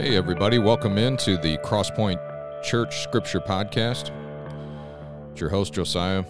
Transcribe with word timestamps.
Hey, 0.00 0.16
everybody, 0.16 0.56
welcome 0.58 0.96
into 0.96 1.36
the 1.36 1.58
Crosspoint 1.58 2.18
Church 2.62 3.02
Scripture 3.02 3.38
Podcast. 3.38 4.10
It's 5.30 5.42
your 5.42 5.50
host, 5.50 5.74
Josiah. 5.74 6.24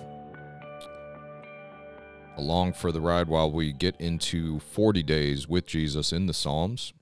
Along 2.36 2.72
for 2.72 2.90
the 2.90 3.00
ride 3.00 3.28
while 3.28 3.48
we 3.48 3.72
get 3.72 3.94
into 4.00 4.58
40 4.58 5.04
days 5.04 5.46
with 5.46 5.66
Jesus 5.66 6.12
in 6.12 6.26
the 6.26 6.34
Psalms. 6.34 6.92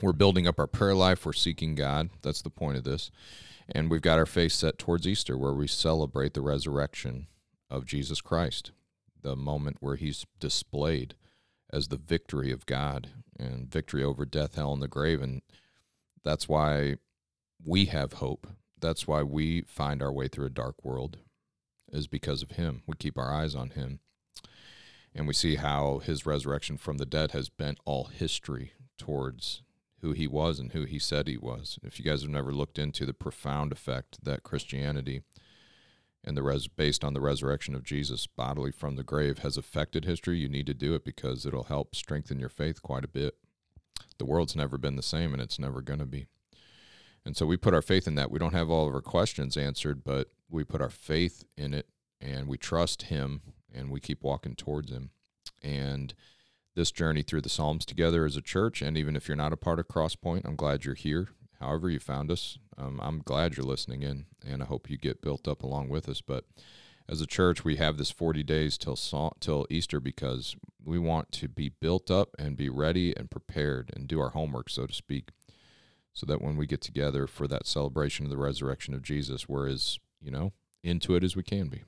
We're 0.00 0.12
building 0.12 0.46
up 0.46 0.60
our 0.60 0.68
prayer 0.68 0.94
life, 0.94 1.26
we're 1.26 1.32
seeking 1.32 1.74
God. 1.74 2.10
That's 2.22 2.42
the 2.42 2.48
point 2.48 2.76
of 2.76 2.84
this. 2.84 3.10
And 3.68 3.90
we've 3.90 4.00
got 4.00 4.20
our 4.20 4.24
face 4.24 4.54
set 4.54 4.78
towards 4.78 5.04
Easter, 5.04 5.36
where 5.36 5.52
we 5.52 5.66
celebrate 5.66 6.34
the 6.34 6.42
resurrection 6.42 7.26
of 7.68 7.86
Jesus 7.86 8.20
Christ, 8.20 8.70
the 9.20 9.34
moment 9.34 9.78
where 9.80 9.96
he's 9.96 10.26
displayed 10.38 11.16
as 11.70 11.88
the 11.88 11.96
victory 11.96 12.52
of 12.52 12.66
God 12.66 13.10
and 13.38 13.70
victory 13.70 14.02
over 14.02 14.24
death, 14.24 14.54
hell, 14.54 14.72
and 14.72 14.82
the 14.82 14.88
grave. 14.88 15.20
And 15.20 15.42
that's 16.24 16.48
why 16.48 16.96
we 17.64 17.86
have 17.86 18.14
hope. 18.14 18.46
That's 18.80 19.06
why 19.06 19.22
we 19.22 19.62
find 19.62 20.02
our 20.02 20.12
way 20.12 20.28
through 20.28 20.46
a 20.46 20.50
dark 20.50 20.84
world, 20.84 21.18
is 21.92 22.06
because 22.06 22.42
of 22.42 22.52
Him. 22.52 22.82
We 22.86 22.94
keep 22.98 23.18
our 23.18 23.32
eyes 23.32 23.54
on 23.54 23.70
Him. 23.70 24.00
And 25.14 25.26
we 25.26 25.34
see 25.34 25.56
how 25.56 26.00
His 26.00 26.26
resurrection 26.26 26.76
from 26.76 26.98
the 26.98 27.06
dead 27.06 27.32
has 27.32 27.48
bent 27.48 27.78
all 27.84 28.04
history 28.04 28.72
towards 28.98 29.62
who 30.02 30.12
He 30.12 30.26
was 30.26 30.58
and 30.58 30.72
who 30.72 30.84
He 30.84 30.98
said 30.98 31.26
He 31.26 31.38
was. 31.38 31.78
If 31.82 31.98
you 31.98 32.04
guys 32.04 32.20
have 32.20 32.30
never 32.30 32.52
looked 32.52 32.78
into 32.78 33.06
the 33.06 33.14
profound 33.14 33.72
effect 33.72 34.24
that 34.24 34.42
Christianity 34.42 35.22
and 36.26 36.36
the 36.36 36.42
res- 36.42 36.66
based 36.68 37.04
on 37.04 37.14
the 37.14 37.20
resurrection 37.20 37.74
of 37.74 37.84
Jesus 37.84 38.26
bodily 38.26 38.72
from 38.72 38.96
the 38.96 39.04
grave 39.04 39.38
has 39.38 39.56
affected 39.56 40.04
history, 40.04 40.38
you 40.38 40.48
need 40.48 40.66
to 40.66 40.74
do 40.74 40.94
it 40.94 41.04
because 41.04 41.46
it'll 41.46 41.64
help 41.64 41.94
strengthen 41.94 42.40
your 42.40 42.48
faith 42.48 42.82
quite 42.82 43.04
a 43.04 43.08
bit. 43.08 43.36
The 44.18 44.24
world's 44.26 44.56
never 44.56 44.76
been 44.76 44.96
the 44.96 45.02
same 45.02 45.32
and 45.32 45.40
it's 45.40 45.58
never 45.58 45.80
going 45.80 46.00
to 46.00 46.06
be. 46.06 46.26
And 47.24 47.36
so 47.36 47.46
we 47.46 47.56
put 47.56 47.74
our 47.74 47.82
faith 47.82 48.06
in 48.06 48.14
that. 48.16 48.30
We 48.30 48.38
don't 48.38 48.54
have 48.54 48.70
all 48.70 48.88
of 48.88 48.94
our 48.94 49.00
questions 49.00 49.56
answered, 49.56 50.04
but 50.04 50.30
we 50.50 50.64
put 50.64 50.80
our 50.80 50.90
faith 50.90 51.44
in 51.56 51.74
it 51.74 51.88
and 52.20 52.48
we 52.48 52.58
trust 52.58 53.02
him 53.02 53.42
and 53.72 53.90
we 53.90 54.00
keep 54.00 54.22
walking 54.22 54.54
towards 54.54 54.90
him. 54.90 55.10
And 55.62 56.14
this 56.74 56.90
journey 56.90 57.22
through 57.22 57.40
the 57.40 57.48
Psalms 57.48 57.86
together 57.86 58.24
as 58.24 58.36
a 58.36 58.42
church, 58.42 58.82
and 58.82 58.96
even 58.96 59.16
if 59.16 59.28
you're 59.28 59.36
not 59.36 59.52
a 59.52 59.56
part 59.56 59.78
of 59.78 59.88
Crosspoint, 59.88 60.44
I'm 60.44 60.56
glad 60.56 60.84
you're 60.84 60.94
here 60.94 61.28
however 61.60 61.90
you 61.90 61.98
found 61.98 62.30
us. 62.30 62.58
Um, 62.76 63.00
I'm 63.02 63.20
glad 63.20 63.56
you're 63.56 63.66
listening 63.66 64.02
in, 64.02 64.26
and 64.46 64.62
I 64.62 64.66
hope 64.66 64.90
you 64.90 64.96
get 64.96 65.22
built 65.22 65.48
up 65.48 65.62
along 65.62 65.88
with 65.88 66.08
us. 66.08 66.20
But 66.20 66.44
as 67.08 67.20
a 67.20 67.26
church, 67.26 67.64
we 67.64 67.76
have 67.76 67.96
this 67.96 68.10
40 68.10 68.42
days 68.42 68.76
till 68.76 68.96
till 69.40 69.66
Easter 69.70 70.00
because 70.00 70.56
we 70.84 70.98
want 70.98 71.32
to 71.32 71.48
be 71.48 71.68
built 71.68 72.10
up 72.10 72.34
and 72.38 72.56
be 72.56 72.68
ready 72.68 73.16
and 73.16 73.30
prepared 73.30 73.90
and 73.94 74.08
do 74.08 74.20
our 74.20 74.30
homework, 74.30 74.68
so 74.68 74.86
to 74.86 74.94
speak, 74.94 75.30
so 76.12 76.26
that 76.26 76.42
when 76.42 76.56
we 76.56 76.66
get 76.66 76.80
together 76.80 77.26
for 77.26 77.46
that 77.48 77.66
celebration 77.66 78.26
of 78.26 78.30
the 78.30 78.36
resurrection 78.36 78.94
of 78.94 79.02
Jesus, 79.02 79.48
we're 79.48 79.68
as 79.68 79.98
you 80.20 80.30
know 80.30 80.52
into 80.82 81.14
it 81.14 81.24
as 81.24 81.36
we 81.36 81.42
can 81.42 81.68
be. 81.68 81.82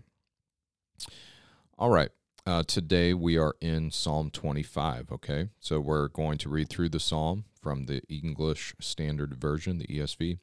All 1.79 1.91
right. 1.91 2.11
Uh, 2.47 2.63
today 2.63 3.13
we 3.13 3.37
are 3.37 3.55
in 3.61 3.91
Psalm 3.91 4.31
25. 4.31 5.13
Okay, 5.13 5.51
so 5.61 5.81
we're 5.81 6.09
going 6.09 6.39
to 6.39 6.49
read 6.49 6.69
through 6.71 6.89
the 6.89 7.01
psalm 7.01 7.45
from 7.69 7.85
the 7.85 8.01
English 8.09 8.75
Standard 8.81 9.35
Version, 9.35 9.77
the 9.77 9.87
ESV, 9.89 10.39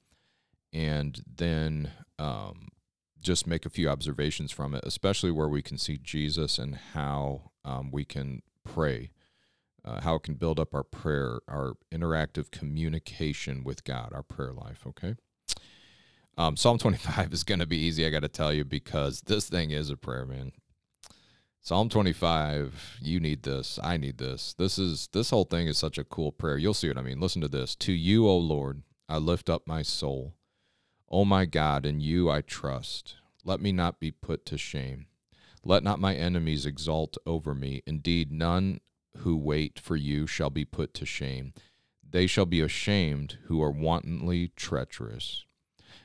and 0.72 1.24
then 1.38 1.92
um, 2.20 2.68
just 3.20 3.48
make 3.48 3.66
a 3.66 3.70
few 3.72 3.90
observations 3.90 4.52
from 4.52 4.76
it, 4.76 4.84
especially 4.86 5.32
where 5.32 5.48
we 5.48 5.64
can 5.64 5.80
see 5.80 5.98
Jesus 5.98 6.60
and 6.60 6.76
how 6.94 7.50
um, 7.64 7.90
we 7.90 8.06
can 8.06 8.44
pray, 8.64 9.10
uh, 9.84 10.02
how 10.02 10.14
it 10.14 10.22
can 10.22 10.36
build 10.36 10.60
up 10.60 10.76
our 10.76 10.84
prayer, 10.84 11.40
our 11.48 11.78
interactive 11.92 12.52
communication 12.52 13.64
with 13.64 13.84
God, 13.84 14.12
our 14.14 14.22
prayer 14.22 14.54
life. 14.54 14.86
Okay. 14.86 15.16
Um, 16.38 16.56
Psalm 16.56 16.78
25 16.78 17.34
is 17.34 17.44
going 17.44 17.60
to 17.60 17.66
be 17.66 17.78
easy, 17.78 18.06
I 18.06 18.12
got 18.12 18.22
to 18.22 18.28
tell 18.28 18.54
you, 18.54 18.64
because 18.64 19.22
this 19.22 19.50
thing 19.50 19.72
is 19.72 19.90
a 19.90 19.98
prayer, 19.98 20.28
man. 20.28 20.52
Psalm 21.66 21.90
25, 21.90 23.00
you 23.02 23.20
need 23.20 23.42
this. 23.42 23.80
I 23.82 23.98
need 23.98 24.20
this. 24.20 24.54
This 24.54 24.78
is 24.78 25.10
this 25.14 25.32
whole 25.32 25.46
thing 25.46 25.66
is 25.66 25.80
such 25.80 25.98
a 25.98 26.04
cool 26.04 26.32
prayer. 26.32 26.60
You'll 26.60 26.76
see 26.76 26.90
what 26.90 26.98
I 27.00 27.02
mean. 27.02 27.20
Listen 27.20 27.42
to 27.42 27.48
this. 27.48 27.74
To 27.78 27.92
you, 27.92 28.28
O 28.28 28.38
Lord, 28.38 28.84
I 29.10 29.18
lift 29.18 29.50
up 29.50 29.66
my 29.66 29.82
soul. 29.82 30.36
O 31.10 31.26
my 31.26 31.46
God, 31.46 31.84
in 31.84 32.00
you 32.02 32.30
I 32.30 32.42
trust. 32.42 33.16
Let 33.44 33.62
me 33.62 33.72
not 33.72 34.00
be 34.00 34.12
put 34.12 34.46
to 34.46 34.60
shame. 34.60 35.08
Let 35.64 35.82
not 35.82 36.00
my 36.00 36.14
enemies 36.14 36.68
exult 36.68 37.18
over 37.26 37.56
me. 37.56 37.82
Indeed, 37.88 38.32
none 38.32 38.80
who 39.18 39.36
wait 39.36 39.80
for 39.80 39.96
you 39.96 40.28
shall 40.28 40.52
be 40.52 40.66
put 40.66 40.94
to 40.94 41.06
shame. 41.08 41.52
They 42.08 42.28
shall 42.28 42.46
be 42.46 42.62
ashamed 42.62 43.40
who 43.46 43.60
are 43.64 43.72
wantonly 43.72 44.52
treacherous. 44.56 45.46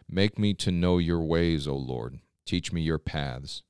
Make 0.09 0.39
me 0.39 0.55
to 0.55 0.73
know 0.73 0.97
your 0.97 1.21
ways, 1.21 1.69
O 1.69 1.77
Lord. 1.77 2.21
Teach 2.47 2.73
me 2.73 2.81
your 2.81 2.99
paths. 2.99 3.63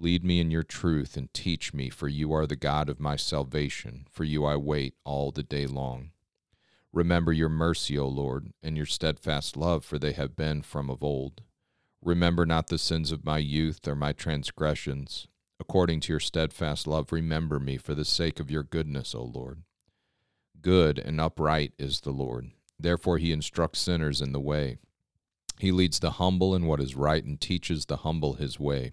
Lead 0.00 0.22
me 0.22 0.38
in 0.38 0.50
your 0.52 0.62
truth 0.62 1.16
and 1.16 1.32
teach 1.34 1.74
me, 1.74 1.90
for 1.90 2.06
you 2.06 2.32
are 2.32 2.46
the 2.46 2.54
God 2.54 2.88
of 2.88 3.00
my 3.00 3.16
salvation. 3.16 4.06
For 4.08 4.22
you 4.22 4.44
I 4.44 4.54
wait 4.54 4.94
all 5.04 5.32
the 5.32 5.42
day 5.42 5.66
long. 5.66 6.10
Remember 6.92 7.32
your 7.32 7.48
mercy, 7.48 7.98
O 7.98 8.06
Lord, 8.06 8.52
and 8.62 8.76
your 8.76 8.86
steadfast 8.86 9.56
love, 9.56 9.84
for 9.84 9.98
they 9.98 10.12
have 10.12 10.36
been 10.36 10.62
from 10.62 10.88
of 10.88 11.02
old. 11.02 11.42
Remember 12.00 12.46
not 12.46 12.68
the 12.68 12.78
sins 12.78 13.10
of 13.10 13.24
my 13.24 13.38
youth 13.38 13.88
or 13.88 13.96
my 13.96 14.12
transgressions. 14.12 15.26
According 15.58 15.98
to 16.00 16.12
your 16.12 16.20
steadfast 16.20 16.86
love, 16.86 17.10
remember 17.10 17.58
me 17.58 17.76
for 17.76 17.94
the 17.94 18.04
sake 18.04 18.38
of 18.38 18.52
your 18.52 18.62
goodness, 18.62 19.16
O 19.16 19.24
Lord. 19.24 19.64
Good 20.60 21.00
and 21.00 21.20
upright 21.20 21.72
is 21.76 22.02
the 22.02 22.12
Lord. 22.12 22.52
Therefore 22.78 23.18
he 23.18 23.32
instructs 23.32 23.80
sinners 23.80 24.20
in 24.20 24.30
the 24.30 24.38
way. 24.38 24.78
He 25.58 25.72
leads 25.72 25.98
the 25.98 26.12
humble 26.12 26.54
in 26.54 26.66
what 26.66 26.80
is 26.80 26.94
right 26.94 27.24
and 27.24 27.40
teaches 27.40 27.86
the 27.86 27.98
humble 27.98 28.34
his 28.34 28.60
way. 28.60 28.92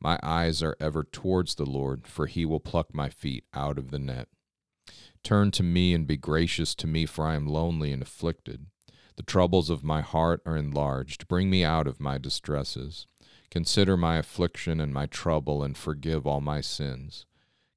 My 0.00 0.18
eyes 0.22 0.62
are 0.62 0.76
ever 0.80 1.04
towards 1.04 1.54
the 1.54 1.66
Lord, 1.66 2.06
for 2.06 2.26
he 2.26 2.46
will 2.46 2.60
pluck 2.60 2.94
my 2.94 3.10
feet 3.10 3.44
out 3.52 3.78
of 3.78 3.90
the 3.90 3.98
net. 3.98 4.28
Turn 5.22 5.50
to 5.50 5.62
me 5.62 5.92
and 5.92 6.06
be 6.06 6.16
gracious 6.16 6.74
to 6.76 6.86
me, 6.86 7.04
for 7.04 7.26
I 7.26 7.34
am 7.34 7.46
lonely 7.46 7.92
and 7.92 8.02
afflicted. 8.02 8.66
The 9.16 9.22
troubles 9.22 9.68
of 9.68 9.84
my 9.84 10.00
heart 10.00 10.40
are 10.46 10.56
enlarged. 10.56 11.28
Bring 11.28 11.50
me 11.50 11.62
out 11.62 11.86
of 11.86 12.00
my 12.00 12.16
distresses. 12.16 13.06
Consider 13.50 13.96
my 13.96 14.16
affliction 14.16 14.80
and 14.80 14.94
my 14.94 15.04
trouble, 15.04 15.62
and 15.62 15.76
forgive 15.76 16.26
all 16.26 16.40
my 16.40 16.62
sins. 16.62 17.26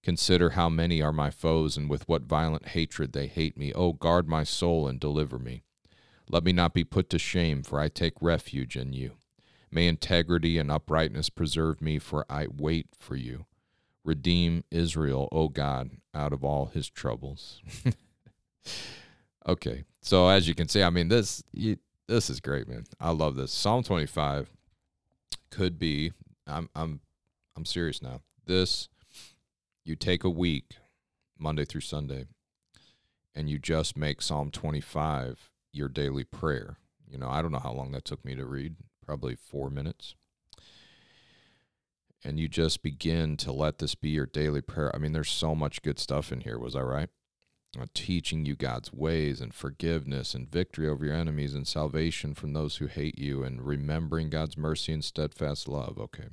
Consider 0.03 0.51
how 0.51 0.69
many 0.69 1.01
are 1.01 1.11
my 1.11 1.29
foes, 1.29 1.75
and 1.75 1.89
with 1.89 2.07
what 2.07 2.23
violent 2.23 2.67
hatred 2.69 3.11
they 3.11 3.27
hate 3.27 3.57
me. 3.57 3.73
O 3.73 3.91
guard 3.91 4.29
my 4.29 4.45
soul 4.45 4.87
and 4.87 4.99
deliver 4.99 5.37
me. 5.37 5.63
Let 6.29 6.45
me 6.45 6.53
not 6.53 6.73
be 6.73 6.85
put 6.85 7.09
to 7.09 7.19
shame, 7.19 7.63
for 7.63 7.79
I 7.81 7.89
take 7.89 8.13
refuge 8.21 8.77
in 8.77 8.93
you. 8.93 9.13
May 9.73 9.87
integrity 9.87 10.59
and 10.59 10.69
uprightness 10.69 11.29
preserve 11.29 11.81
me, 11.81 11.97
for 11.97 12.25
I 12.29 12.47
wait 12.47 12.87
for 12.99 13.15
you. 13.15 13.45
Redeem 14.03 14.63
Israel, 14.69 15.27
O 15.31 15.47
God, 15.47 15.91
out 16.13 16.33
of 16.33 16.43
all 16.43 16.67
his 16.67 16.89
troubles. 16.89 17.61
okay, 19.47 19.83
so 20.01 20.27
as 20.27 20.47
you 20.47 20.53
can 20.53 20.67
see, 20.67 20.83
I 20.83 20.89
mean 20.89 21.07
this 21.07 21.43
you, 21.51 21.77
this 22.07 22.29
is 22.29 22.39
great, 22.39 22.67
man. 22.67 22.83
I 22.99 23.11
love 23.11 23.35
this. 23.35 23.51
Psalm 23.51 23.83
25 23.83 24.49
could 25.49 25.79
be. 25.79 26.11
I'm 26.45 26.69
I'm 26.75 26.99
I'm 27.55 27.65
serious 27.65 28.01
now. 28.01 28.21
This 28.45 28.89
you 29.85 29.95
take 29.95 30.23
a 30.23 30.29
week, 30.29 30.75
Monday 31.39 31.65
through 31.65 31.81
Sunday, 31.81 32.25
and 33.33 33.49
you 33.49 33.57
just 33.57 33.97
make 33.97 34.21
Psalm 34.21 34.51
25 34.51 35.49
your 35.71 35.87
daily 35.87 36.23
prayer. 36.23 36.77
You 37.09 37.17
know, 37.17 37.29
I 37.29 37.41
don't 37.41 37.51
know 37.51 37.59
how 37.59 37.73
long 37.73 37.91
that 37.93 38.05
took 38.05 38.23
me 38.23 38.35
to 38.35 38.45
read 38.45 38.75
probably 39.05 39.35
four 39.35 39.69
minutes. 39.69 40.15
And 42.23 42.39
you 42.39 42.47
just 42.47 42.81
begin 42.81 43.35
to 43.37 43.51
let 43.51 43.79
this 43.79 43.95
be 43.95 44.09
your 44.09 44.25
daily 44.25 44.61
prayer. 44.61 44.95
I 44.95 44.97
mean, 44.97 45.11
there's 45.11 45.29
so 45.29 45.53
much 45.53 45.81
good 45.81 45.99
stuff 45.99 46.31
in 46.31 46.41
here. 46.41 46.57
Was 46.57 46.75
I 46.75 46.81
right? 46.81 47.09
Uh, 47.79 47.85
teaching 47.93 48.45
you 48.45 48.55
God's 48.55 48.93
ways 48.93 49.41
and 49.41 49.53
forgiveness 49.53 50.35
and 50.35 50.49
victory 50.49 50.87
over 50.87 51.05
your 51.05 51.15
enemies 51.15 51.55
and 51.55 51.67
salvation 51.67 52.35
from 52.35 52.53
those 52.53 52.77
who 52.77 52.85
hate 52.85 53.17
you 53.17 53.43
and 53.43 53.65
remembering 53.65 54.29
God's 54.29 54.55
mercy 54.55 54.93
and 54.93 55.03
steadfast 55.03 55.67
love. 55.67 55.97
Okay. 55.97 56.27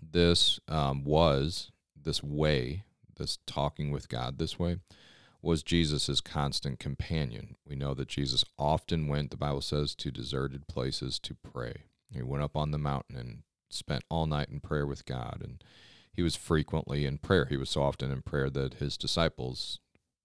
This 0.00 0.60
um, 0.66 1.04
was, 1.04 1.70
this 1.94 2.22
way, 2.22 2.84
this 3.16 3.38
talking 3.46 3.90
with 3.90 4.08
God 4.08 4.38
this 4.38 4.58
way, 4.58 4.78
was 5.40 5.62
Jesus' 5.62 6.20
constant 6.20 6.78
companion. 6.78 7.56
We 7.66 7.76
know 7.76 7.94
that 7.94 8.08
Jesus 8.08 8.44
often 8.58 9.06
went, 9.06 9.30
the 9.30 9.36
Bible 9.36 9.60
says, 9.60 9.94
to 9.96 10.10
deserted 10.10 10.66
places 10.66 11.18
to 11.20 11.34
pray. 11.34 11.84
He 12.12 12.22
went 12.22 12.42
up 12.42 12.56
on 12.56 12.70
the 12.70 12.78
mountain 12.78 13.16
and 13.16 13.42
spent 13.70 14.04
all 14.08 14.26
night 14.26 14.48
in 14.48 14.60
prayer 14.60 14.86
with 14.86 15.04
God. 15.04 15.40
And 15.44 15.62
he 16.12 16.22
was 16.22 16.34
frequently 16.34 17.06
in 17.06 17.18
prayer. 17.18 17.46
He 17.46 17.56
was 17.56 17.70
so 17.70 17.82
often 17.82 18.10
in 18.10 18.22
prayer 18.22 18.50
that 18.50 18.74
his 18.74 18.96
disciples 18.96 19.78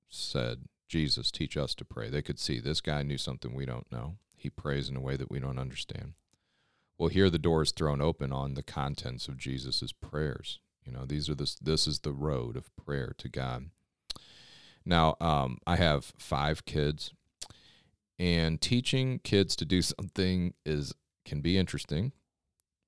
said, 0.10 0.65
Jesus, 0.88 1.30
teach 1.31 1.57
us 1.57 1.75
to 1.75 1.86
pray. 1.86 2.10
They 2.10 2.21
could 2.21 2.39
see 2.39 2.60
this 2.60 2.81
guy 2.81 3.04
knew 3.04 3.18
something 3.18 3.54
we 3.54 3.65
don't 3.65 3.92
know. 3.92 4.15
He 4.36 4.50
prays 4.50 4.89
in 4.89 4.95
a 4.95 5.01
way 5.01 5.15
that 5.15 5.31
we 5.31 5.39
don't 5.39 5.60
understand. 5.60 6.13
Well, 6.98 7.10
here 7.10 7.30
the 7.30 7.39
door 7.39 7.62
is 7.62 7.71
thrown 7.71 8.01
open 8.01 8.31
on 8.31 8.54
the 8.54 8.63
contents 8.63 9.27
of 9.27 9.38
Jesus' 9.38 9.92
prayers. 9.92 10.60
You 10.86 10.92
know, 10.92 11.06
these 11.06 11.30
are 11.30 11.36
this 11.36 11.56
this 11.56 11.88
is 11.88 12.00
the 12.00 12.12
road 12.12 12.57
of 12.57 12.75
prayer 12.75 13.13
to 13.18 13.30
God. 13.30 13.69
Now, 14.86 15.16
um, 15.20 15.60
I 15.66 15.78
have 15.78 16.14
five 16.18 16.66
kids, 16.66 17.14
and 18.20 18.62
teaching 18.62 19.20
kids 19.20 19.56
to 19.58 19.66
do 19.66 19.82
something 19.82 20.54
is 20.66 20.94
can 21.26 21.42
be 21.42 21.58
interesting 21.58 22.12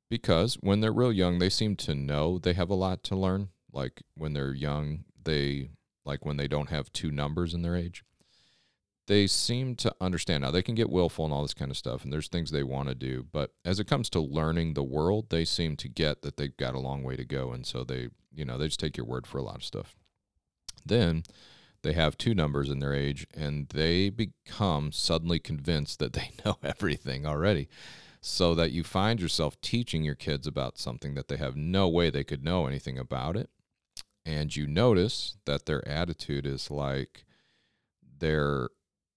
because 0.10 0.56
when 0.56 0.82
they're 0.82 0.92
real 0.92 1.12
young, 1.12 1.40
they 1.40 1.50
seem 1.50 1.76
to 1.78 1.96
know 1.96 2.38
they 2.38 2.54
have 2.54 2.70
a 2.70 2.76
lot 2.76 3.04
to 3.06 3.16
learn. 3.16 3.50
Like 3.72 4.04
when 4.16 4.34
they're 4.34 4.54
young, 4.54 5.06
they 5.24 5.70
like 6.06 6.26
when 6.26 6.38
they 6.38 6.48
don't 6.48 6.70
have 6.70 6.92
two 6.94 7.12
numbers 7.12 7.54
in 7.54 7.62
their 7.62 7.76
age, 7.76 8.04
they 9.08 9.28
seem 9.28 9.76
to 9.76 9.94
understand. 10.00 10.44
Now 10.44 10.52
they 10.52 10.62
can 10.62 10.76
get 10.76 10.90
willful 10.90 11.26
and 11.26 11.34
all 11.34 11.42
this 11.42 11.54
kind 11.54 11.72
of 11.72 11.78
stuff, 11.78 12.04
and 12.04 12.14
there's 12.14 12.28
things 12.28 12.52
they 12.52 12.64
want 12.64 12.90
to 12.90 12.96
do. 12.96 13.26
But 13.32 13.52
as 13.64 13.80
it 13.80 13.88
comes 13.88 14.10
to 14.12 14.20
learning 14.20 14.74
the 14.74 14.84
world, 14.84 15.30
they 15.30 15.46
seem 15.46 15.76
to 15.78 15.90
get 15.90 16.22
that 16.22 16.38
they've 16.38 16.56
got 16.56 16.76
a 16.76 16.80
long 16.80 17.04
way 17.04 17.16
to 17.16 17.26
go, 17.26 17.52
and 17.52 17.66
so 17.66 17.84
they, 17.84 18.10
you 18.34 18.46
know, 18.46 18.58
they 18.58 18.68
just 18.68 18.80
take 18.80 18.98
your 18.98 19.06
word 19.06 19.28
for 19.28 19.38
a 19.38 19.44
lot 19.44 19.58
of 19.58 19.64
stuff. 19.64 19.96
Then 20.86 21.24
they 21.86 21.94
have 21.94 22.18
two 22.18 22.34
numbers 22.34 22.70
in 22.70 22.80
their 22.80 22.94
age, 22.94 23.28
and 23.34 23.70
they 23.70 24.10
become 24.10 24.92
suddenly 24.92 25.40
convinced 25.40 26.00
that 26.00 26.14
they 26.14 26.32
know 26.46 26.58
everything 26.64 27.26
already 27.26 27.70
so 28.20 28.56
that 28.56 28.72
you 28.72 28.84
find 28.84 29.22
yourself 29.22 29.62
teaching 29.62 30.04
your 30.04 30.16
kids 30.16 30.48
about 30.48 30.80
something 30.80 31.14
that 31.14 31.28
they 31.28 31.38
have 31.38 31.56
no 31.56 31.88
way 31.88 32.10
they 32.10 32.24
could 32.24 32.44
know 32.44 32.66
anything 32.66 32.98
about 32.98 33.38
it. 33.38 33.52
And 34.26 34.56
you 34.56 34.66
notice 34.66 35.38
that 35.46 35.68
their 35.68 35.88
attitude 35.88 36.48
is 36.48 36.72
like 36.72 37.24
they're 38.18 38.70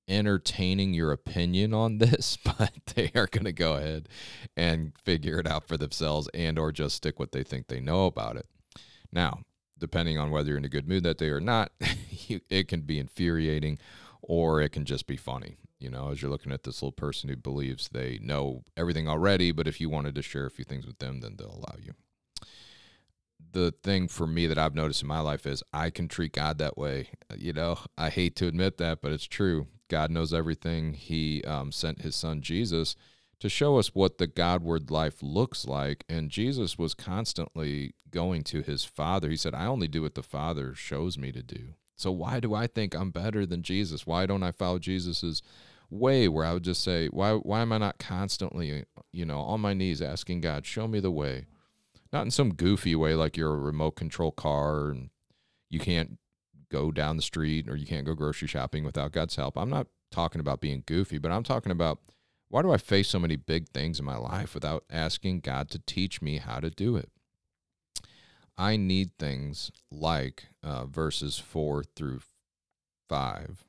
entertaining 0.07 0.93
your 0.93 1.11
opinion 1.11 1.73
on 1.73 1.97
this, 1.99 2.37
but 2.37 2.73
they 2.95 3.11
are 3.15 3.29
going 3.29 3.47
to 3.47 3.53
go 3.53 3.77
ahead 3.77 4.11
and 4.59 4.93
figure 5.03 5.41
it 5.41 5.47
out 5.47 5.67
for 5.67 5.79
themselves 5.79 6.29
and 6.35 6.59
or 6.59 6.71
just 6.71 6.97
stick 6.97 7.19
what 7.19 7.33
they 7.33 7.43
think 7.43 7.69
they 7.69 7.81
know 7.81 8.05
about 8.05 8.37
it. 8.37 8.47
Now, 9.11 9.41
depending 9.79 10.19
on 10.19 10.31
whether 10.31 10.49
you're 10.49 10.59
in 10.59 10.65
a 10.65 10.69
good 10.69 10.89
mood 10.89 11.05
that 11.05 11.19
day 11.19 11.29
or 11.29 11.41
not, 11.41 11.73
it 11.81 12.69
can 12.69 12.83
be 12.83 12.99
infuriating 12.99 13.79
or 14.23 14.61
it 14.61 14.71
can 14.71 14.85
just 14.85 15.07
be 15.07 15.17
funny 15.17 15.57
you 15.79 15.89
know, 15.89 16.11
as 16.11 16.21
you're 16.21 16.31
looking 16.31 16.53
at 16.53 16.65
this 16.65 16.83
little 16.83 16.93
person 16.93 17.29
who 17.29 17.37
believes 17.37 17.89
they 17.89 18.19
know 18.21 18.65
everything 18.77 19.09
already, 19.09 19.53
but 19.53 19.69
if 19.69 19.81
you 19.81 19.89
wanted 19.89 20.15
to 20.17 20.23
share 20.23 20.47
a 20.47 20.51
few 20.51 20.65
things 20.65 20.87
with 20.87 20.99
them, 20.99 21.21
then 21.21 21.37
they'll 21.37 21.47
allow 21.55 21.77
you. 21.81 21.93
The 23.53 23.73
thing 23.83 24.09
for 24.09 24.27
me 24.27 24.47
that 24.47 24.59
I've 24.59 24.75
noticed 24.75 25.03
in 25.03 25.09
my 25.09 25.21
life 25.21 25.47
is 25.47 25.63
I 25.73 25.91
can 25.91 26.09
treat 26.09 26.33
God 26.33 26.59
that 26.59 26.77
way. 26.77 27.11
You 27.37 27.53
know, 27.53 27.79
I 27.97 28.11
hate 28.11 28.37
to 28.37 28.47
admit 28.47 28.79
that, 28.79 29.01
but 29.01 29.13
it's 29.13 29.27
true. 29.27 29.69
God 29.89 30.11
knows 30.11 30.35
everything. 30.35 30.95
He 30.95 31.43
um, 31.45 31.73
sent 31.73 32.03
his 32.03 32.17
son 32.17 32.43
Jesus 32.43 32.97
to 33.41 33.49
show 33.49 33.79
us 33.79 33.95
what 33.95 34.19
the 34.19 34.27
Godward 34.27 34.91
life 34.91 35.23
looks 35.23 35.65
like. 35.65 36.05
And 36.09 36.29
Jesus 36.29 36.77
was 36.77 36.93
constantly 36.93 37.95
going 38.11 38.43
to 38.45 38.63
his 38.63 38.85
Father. 38.85 39.31
He 39.31 39.37
said, 39.37 39.55
I 39.55 39.67
only 39.67 39.89
do 39.89 40.03
what 40.03 40.15
the 40.15 40.23
Father 40.23 40.75
shows 40.75 41.19
me 41.19 41.33
to 41.33 41.43
do. 41.43 41.75
So 41.97 42.13
why 42.13 42.41
do 42.41 42.55
I 42.55 42.67
think 42.67 42.95
I'm 42.95 43.11
better 43.11 43.45
than 43.45 43.63
Jesus? 43.63 44.07
Why 44.07 44.27
don't 44.27 44.43
I 44.43 44.53
follow 44.53 44.79
Jesus's 44.79 45.43
way 45.91 46.29
where 46.29 46.45
I 46.45 46.53
would 46.53 46.63
just 46.63 46.83
say, 46.83 47.09
why 47.09 47.33
why 47.33 47.61
am 47.61 47.73
I 47.73 47.79
not 47.79 47.99
constantly, 47.99 48.85
you 49.13 49.25
know, 49.25 49.41
on 49.41 49.61
my 49.61 49.75
knees 49.75 50.01
asking 50.01 50.43
God, 50.43 50.65
show 50.65 50.87
me 50.87 51.01
the 51.01 51.11
way? 51.11 51.47
Not 52.13 52.25
in 52.25 52.31
some 52.31 52.55
goofy 52.55 52.95
way 52.95 53.15
like 53.15 53.37
you're 53.37 53.55
a 53.55 53.59
remote 53.59 53.97
control 53.97 54.31
car 54.31 54.91
and 54.91 55.11
you 55.69 55.81
can't 55.81 56.19
go 56.71 56.91
down 56.91 57.17
the 57.17 57.23
street 57.23 57.69
or 57.69 57.77
you 57.77 57.87
can't 57.87 58.07
go 58.07 58.15
grocery 58.15 58.49
shopping 58.49 58.85
without 58.85 59.13
God's 59.13 59.37
help. 59.37 59.57
I'm 59.59 59.71
not 59.71 59.89
talking 60.11 60.41
about 60.41 60.61
being 60.61 60.85
goofy, 60.87 61.19
but 61.19 61.33
I'm 61.33 61.43
talking 61.43 61.73
about 61.73 61.99
why 62.49 62.63
do 62.63 62.71
I 62.71 62.79
face 62.79 63.09
so 63.09 63.19
many 63.19 63.37
big 63.37 63.69
things 63.69 63.99
in 63.99 64.07
my 64.07 64.17
life 64.17 64.55
without 64.55 64.85
asking 64.91 65.41
God 65.41 65.69
to 65.71 65.79
teach 65.79 66.23
me 66.23 66.39
how 66.39 66.61
to 66.61 66.71
do 66.71 66.97
it? 66.97 67.11
I 68.61 68.77
need 68.77 69.13
things 69.17 69.71
like 69.89 70.49
uh, 70.65 70.87
verses 70.87 71.39
four 71.39 71.85
through 71.85 72.23
five. 73.09 73.65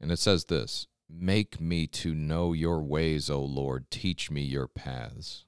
And 0.00 0.10
it 0.10 0.18
says 0.18 0.46
this 0.46 0.86
Make 1.10 1.60
me 1.60 1.86
to 1.88 2.14
know 2.14 2.54
your 2.54 2.80
ways, 2.80 3.28
O 3.28 3.42
Lord. 3.42 3.90
Teach 3.90 4.30
me 4.30 4.40
your 4.40 4.66
paths. 4.66 5.44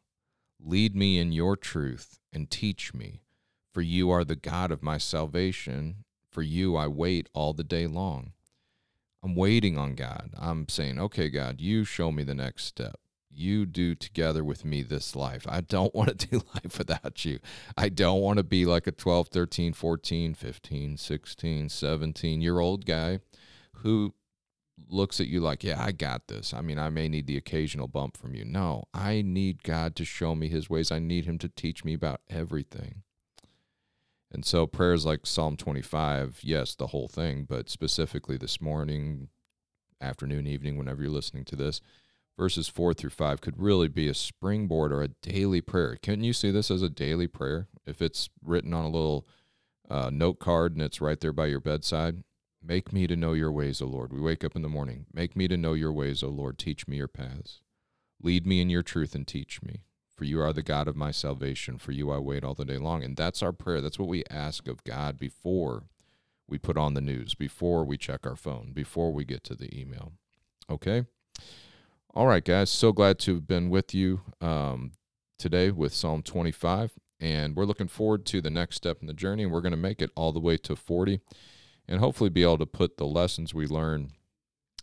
Lead 0.60 0.94
me 0.94 1.18
in 1.18 1.32
your 1.32 1.56
truth 1.56 2.20
and 2.32 2.50
teach 2.50 2.92
me, 2.92 3.22
for 3.72 3.80
you 3.80 4.10
are 4.10 4.24
the 4.24 4.36
God 4.36 4.70
of 4.70 4.82
my 4.82 4.98
salvation. 4.98 6.04
For 6.30 6.42
you 6.42 6.76
I 6.76 6.88
wait 6.88 7.28
all 7.34 7.52
the 7.52 7.64
day 7.64 7.86
long. 7.86 8.32
I'm 9.22 9.34
waiting 9.34 9.78
on 9.78 9.94
God. 9.94 10.30
I'm 10.38 10.68
saying, 10.68 10.98
okay, 10.98 11.28
God, 11.28 11.60
you 11.60 11.84
show 11.84 12.10
me 12.10 12.24
the 12.24 12.34
next 12.34 12.64
step 12.64 12.98
you 13.34 13.66
do 13.66 13.94
together 13.94 14.44
with 14.44 14.64
me 14.64 14.82
this 14.82 15.16
life. 15.16 15.46
I 15.48 15.60
don't 15.60 15.94
want 15.94 16.18
to 16.18 16.26
do 16.30 16.42
life 16.54 16.78
without 16.78 17.24
you. 17.24 17.38
I 17.76 17.88
don't 17.88 18.20
want 18.20 18.38
to 18.38 18.42
be 18.42 18.64
like 18.64 18.86
a 18.86 18.92
12, 18.92 19.28
13, 19.28 19.72
14, 19.72 20.34
15, 20.34 20.96
16, 20.96 21.68
17 21.68 22.40
year 22.40 22.58
old 22.58 22.86
guy 22.86 23.20
who 23.76 24.14
looks 24.88 25.20
at 25.20 25.26
you 25.26 25.40
like, 25.40 25.64
yeah, 25.64 25.82
I 25.82 25.92
got 25.92 26.28
this. 26.28 26.52
I 26.52 26.60
mean, 26.60 26.78
I 26.78 26.90
may 26.90 27.08
need 27.08 27.26
the 27.26 27.36
occasional 27.36 27.88
bump 27.88 28.16
from 28.16 28.34
you. 28.34 28.44
No, 28.44 28.84
I 28.92 29.22
need 29.22 29.62
God 29.62 29.96
to 29.96 30.04
show 30.04 30.34
me 30.34 30.48
his 30.48 30.68
ways. 30.68 30.90
I 30.90 30.98
need 30.98 31.24
him 31.24 31.38
to 31.38 31.48
teach 31.48 31.84
me 31.84 31.94
about 31.94 32.20
everything. 32.28 33.02
And 34.30 34.44
so 34.46 34.66
prayers 34.66 35.04
like 35.04 35.26
Psalm 35.26 35.56
25, 35.56 36.40
yes, 36.42 36.74
the 36.74 36.88
whole 36.88 37.08
thing, 37.08 37.44
but 37.48 37.68
specifically 37.68 38.38
this 38.38 38.62
morning, 38.62 39.28
afternoon, 40.00 40.46
evening, 40.46 40.78
whenever 40.78 41.02
you're 41.02 41.10
listening 41.10 41.44
to 41.46 41.56
this, 41.56 41.82
verses 42.36 42.68
4 42.68 42.94
through 42.94 43.10
5 43.10 43.40
could 43.40 43.60
really 43.60 43.88
be 43.88 44.08
a 44.08 44.14
springboard 44.14 44.92
or 44.92 45.02
a 45.02 45.08
daily 45.08 45.60
prayer. 45.60 45.96
Couldn't 46.02 46.24
you 46.24 46.32
see 46.32 46.50
this 46.50 46.70
as 46.70 46.82
a 46.82 46.88
daily 46.88 47.26
prayer? 47.26 47.68
If 47.86 48.00
it's 48.00 48.30
written 48.44 48.72
on 48.74 48.84
a 48.84 48.90
little 48.90 49.26
uh, 49.90 50.10
note 50.10 50.38
card 50.38 50.72
and 50.72 50.82
it's 50.82 51.00
right 51.00 51.20
there 51.20 51.32
by 51.32 51.46
your 51.46 51.60
bedside, 51.60 52.22
make 52.62 52.92
me 52.92 53.06
to 53.06 53.16
know 53.16 53.32
your 53.32 53.52
ways, 53.52 53.82
O 53.82 53.86
Lord. 53.86 54.12
We 54.12 54.20
wake 54.20 54.44
up 54.44 54.56
in 54.56 54.62
the 54.62 54.68
morning. 54.68 55.06
Make 55.12 55.36
me 55.36 55.48
to 55.48 55.56
know 55.56 55.74
your 55.74 55.92
ways, 55.92 56.22
O 56.22 56.28
Lord. 56.28 56.58
Teach 56.58 56.88
me 56.88 56.96
your 56.96 57.08
paths. 57.08 57.60
Lead 58.22 58.46
me 58.46 58.60
in 58.60 58.70
your 58.70 58.82
truth 58.82 59.14
and 59.14 59.26
teach 59.26 59.62
me. 59.62 59.82
For 60.14 60.24
you 60.24 60.40
are 60.40 60.52
the 60.52 60.62
God 60.62 60.88
of 60.88 60.96
my 60.96 61.10
salvation. 61.10 61.78
For 61.78 61.92
you 61.92 62.10
I 62.10 62.18
wait 62.18 62.44
all 62.44 62.54
the 62.54 62.64
day 62.64 62.78
long. 62.78 63.02
And 63.02 63.16
that's 63.16 63.42
our 63.42 63.52
prayer. 63.52 63.80
That's 63.80 63.98
what 63.98 64.08
we 64.08 64.24
ask 64.30 64.68
of 64.68 64.84
God 64.84 65.18
before 65.18 65.84
we 66.48 66.58
put 66.58 66.76
on 66.76 66.94
the 66.94 67.00
news, 67.00 67.34
before 67.34 67.84
we 67.84 67.96
check 67.96 68.26
our 68.26 68.36
phone, 68.36 68.72
before 68.72 69.12
we 69.12 69.24
get 69.24 69.42
to 69.44 69.54
the 69.54 69.76
email. 69.78 70.12
Okay? 70.70 71.06
All 72.14 72.26
right, 72.26 72.44
guys. 72.44 72.70
So 72.70 72.92
glad 72.92 73.18
to 73.20 73.36
have 73.36 73.46
been 73.46 73.70
with 73.70 73.94
you 73.94 74.20
um, 74.42 74.92
today 75.38 75.70
with 75.70 75.94
Psalm 75.94 76.22
25. 76.22 76.92
And 77.18 77.56
we're 77.56 77.64
looking 77.64 77.88
forward 77.88 78.26
to 78.26 78.42
the 78.42 78.50
next 78.50 78.76
step 78.76 78.98
in 79.00 79.06
the 79.06 79.14
journey. 79.14 79.44
And 79.44 79.52
we're 79.52 79.62
going 79.62 79.70
to 79.70 79.78
make 79.78 80.02
it 80.02 80.10
all 80.14 80.30
the 80.30 80.38
way 80.38 80.58
to 80.58 80.76
40 80.76 81.20
and 81.88 82.00
hopefully 82.00 82.28
be 82.28 82.42
able 82.42 82.58
to 82.58 82.66
put 82.66 82.98
the 82.98 83.06
lessons 83.06 83.54
we 83.54 83.66
learn 83.66 84.10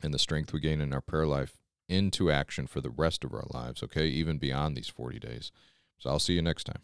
and 0.02 0.12
the 0.12 0.18
strength 0.18 0.54
we 0.54 0.60
gain 0.60 0.82
in 0.82 0.92
our 0.92 1.02
prayer 1.02 1.28
life 1.28 1.58
into 1.88 2.32
action 2.32 2.66
for 2.66 2.82
the 2.82 2.90
rest 2.90 3.24
of 3.24 3.32
our 3.32 3.46
lives, 3.52 3.84
okay? 3.84 4.08
Even 4.08 4.40
beyond 4.40 4.76
these 4.76 4.90
40 4.90 5.20
days. 5.20 5.52
So 6.00 6.10
I'll 6.10 6.18
see 6.18 6.34
you 6.34 6.42
next 6.42 6.64
time. 6.64 6.82